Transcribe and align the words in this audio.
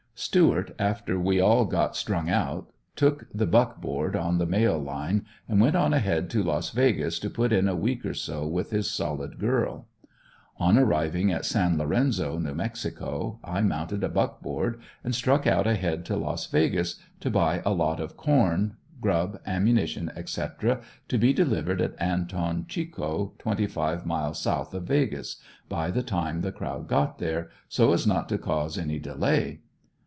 Stuart, 0.13 0.75
after 0.77 1.19
we 1.19 1.39
all 1.39 1.65
got 1.65 1.95
strung 1.95 2.29
out, 2.29 2.69
took 2.95 3.25
the 3.33 3.47
"buck 3.47 3.81
board" 3.81 4.15
on 4.15 4.37
the 4.37 4.45
mail 4.45 4.77
line, 4.77 5.25
and 5.49 5.59
went 5.59 5.75
on 5.75 5.95
ahead 5.95 6.29
to 6.29 6.43
Las 6.43 6.69
Vegas 6.69 7.17
to 7.17 7.27
put 7.27 7.51
in 7.51 7.67
a 7.67 7.75
week 7.75 8.05
or 8.05 8.13
so 8.13 8.45
with 8.45 8.69
his 8.69 8.87
solid 8.87 9.39
girl. 9.39 9.87
On 10.57 10.77
arriving 10.77 11.31
at 11.31 11.43
San 11.43 11.75
Lorenzo, 11.75 12.37
New 12.37 12.53
Mexico, 12.53 13.39
I 13.43 13.61
mounted 13.61 14.03
a 14.03 14.09
buck 14.09 14.43
board 14.43 14.79
and 15.03 15.15
struck 15.15 15.47
out 15.47 15.65
ahead, 15.65 16.05
to 16.05 16.15
Las 16.15 16.45
Vegas, 16.45 16.97
to 17.19 17.31
buy 17.31 17.63
a 17.65 17.73
lot 17.73 17.99
of 17.99 18.15
corn, 18.15 18.75
grub, 19.01 19.39
ammunition, 19.47 20.11
etc., 20.15 20.81
to 21.07 21.17
be 21.17 21.33
delivered 21.33 21.81
at 21.81 21.99
Anton 21.99 22.65
Chico, 22.67 23.33
twenty 23.39 23.65
five 23.65 24.05
miles 24.05 24.39
south 24.39 24.75
of 24.75 24.83
"Vegas," 24.83 25.37
by 25.67 25.89
the 25.89 26.03
time 26.03 26.41
the 26.41 26.51
crowd 26.51 26.87
got 26.87 27.17
there, 27.17 27.49
so 27.67 27.91
as 27.91 28.05
not 28.05 28.29
to 28.29 28.37
cause 28.37 28.77
any 28.77 28.99
delay. 28.99 29.61